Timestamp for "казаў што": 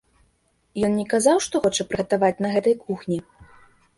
1.11-1.55